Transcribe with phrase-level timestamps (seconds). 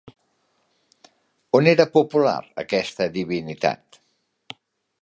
[1.59, 4.03] On era popular aquesta divinitat?